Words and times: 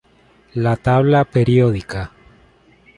La 0.55 0.77
tabla 0.77 1.23
periódica. 1.25 2.11